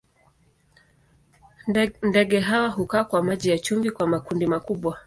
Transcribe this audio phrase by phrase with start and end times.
[2.01, 4.99] Ndege hawa hukaa kwa maji ya chumvi kwa makundi makubwa.